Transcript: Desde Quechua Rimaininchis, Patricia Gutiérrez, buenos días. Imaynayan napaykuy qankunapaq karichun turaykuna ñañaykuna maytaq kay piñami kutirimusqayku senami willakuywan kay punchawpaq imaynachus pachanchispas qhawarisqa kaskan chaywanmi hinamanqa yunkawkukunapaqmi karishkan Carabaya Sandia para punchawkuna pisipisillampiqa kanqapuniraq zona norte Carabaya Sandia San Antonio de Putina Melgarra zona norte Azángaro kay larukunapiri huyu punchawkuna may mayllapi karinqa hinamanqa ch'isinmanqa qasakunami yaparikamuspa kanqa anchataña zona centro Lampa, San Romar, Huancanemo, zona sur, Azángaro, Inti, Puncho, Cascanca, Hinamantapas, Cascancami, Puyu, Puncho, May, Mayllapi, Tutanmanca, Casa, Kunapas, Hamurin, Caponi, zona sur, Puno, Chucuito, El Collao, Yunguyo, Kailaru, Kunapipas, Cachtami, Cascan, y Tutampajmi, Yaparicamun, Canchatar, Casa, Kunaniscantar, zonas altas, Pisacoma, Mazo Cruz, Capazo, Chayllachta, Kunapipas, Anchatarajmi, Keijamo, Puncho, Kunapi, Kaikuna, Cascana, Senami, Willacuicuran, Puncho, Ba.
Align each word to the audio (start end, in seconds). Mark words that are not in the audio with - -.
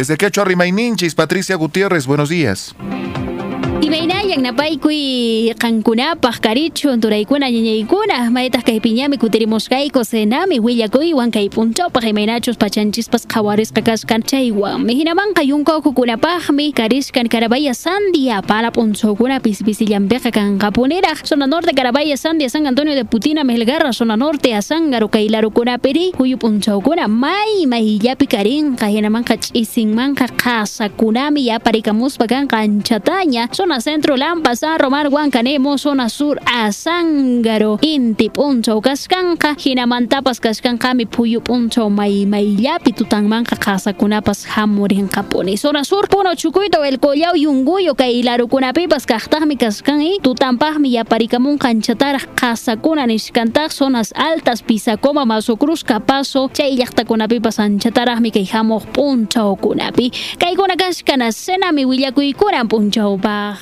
Desde 0.00 0.16
Quechua 0.16 0.46
Rimaininchis, 0.46 1.14
Patricia 1.14 1.56
Gutiérrez, 1.56 2.06
buenos 2.06 2.30
días. 2.30 2.74
Imaynayan 3.80 4.44
napaykuy 4.44 5.56
qankunapaq 5.56 6.36
karichun 6.44 7.00
turaykuna 7.00 7.48
ñañaykuna 7.48 8.28
maytaq 8.28 8.60
kay 8.68 8.76
piñami 8.76 9.16
kutirimusqayku 9.16 10.04
senami 10.04 10.60
willakuywan 10.60 11.32
kay 11.32 11.48
punchawpaq 11.48 12.04
imaynachus 12.12 12.60
pachanchispas 12.60 13.24
qhawarisqa 13.24 13.80
kaskan 13.80 14.20
chaywanmi 14.20 14.92
hinamanqa 15.00 15.40
yunkawkukunapaqmi 15.48 16.76
karishkan 16.76 17.24
Carabaya 17.32 17.72
Sandia 17.72 18.42
para 18.44 18.68
punchawkuna 18.70 19.40
pisipisillampiqa 19.40 20.28
kanqapuniraq 20.28 21.24
zona 21.24 21.46
norte 21.48 21.72
Carabaya 21.72 22.20
Sandia 22.20 22.50
San 22.52 22.66
Antonio 22.66 22.94
de 22.94 23.04
Putina 23.08 23.44
Melgarra 23.44 23.92
zona 23.96 24.14
norte 24.14 24.52
Azángaro 24.52 25.08
kay 25.08 25.28
larukunapiri 25.32 26.12
huyu 26.20 26.36
punchawkuna 26.36 27.08
may 27.08 27.64
mayllapi 27.64 28.28
karinqa 28.28 28.92
hinamanqa 28.92 29.40
ch'isinmanqa 29.40 30.28
qasakunami 30.36 31.48
yaparikamuspa 31.48 32.28
kanqa 32.28 32.60
anchataña 32.60 33.48
zona 33.56 33.69
centro 33.78 34.16
Lampa, 34.16 34.56
San 34.56 34.78
Romar, 34.78 35.08
Huancanemo, 35.08 35.78
zona 35.78 36.08
sur, 36.08 36.40
Azángaro, 36.46 37.78
Inti, 37.82 38.30
Puncho, 38.30 38.80
Cascanca, 38.80 39.56
Hinamantapas, 39.62 40.40
Cascancami, 40.40 41.06
Puyu, 41.06 41.40
Puncho, 41.40 41.90
May, 41.90 42.26
Mayllapi, 42.26 42.92
Tutanmanca, 42.92 43.56
Casa, 43.56 43.92
Kunapas, 43.92 44.46
Hamurin, 44.46 45.08
Caponi, 45.08 45.56
zona 45.56 45.84
sur, 45.84 46.08
Puno, 46.08 46.34
Chucuito, 46.34 46.82
El 46.82 46.98
Collao, 46.98 47.36
Yunguyo, 47.36 47.94
Kailaru, 47.94 48.48
Kunapipas, 48.48 49.06
Cachtami, 49.06 49.56
Cascan, 49.56 50.02
y 50.02 50.18
Tutampajmi, 50.20 50.90
Yaparicamun, 50.90 51.58
Canchatar, 51.58 52.18
Casa, 52.34 52.76
Kunaniscantar, 52.78 53.70
zonas 53.70 54.12
altas, 54.16 54.62
Pisacoma, 54.62 55.24
Mazo 55.24 55.56
Cruz, 55.56 55.84
Capazo, 55.84 56.48
Chayllachta, 56.48 57.04
Kunapipas, 57.04 57.60
Anchatarajmi, 57.60 58.30
Keijamo, 58.30 58.80
Puncho, 58.80 59.54
Kunapi, 59.56 60.10
Kaikuna, 60.38 60.76
Cascana, 60.76 61.30
Senami, 61.30 61.84
Willacuicuran, 61.84 62.66
Puncho, 62.66 63.18
Ba. 63.18 63.59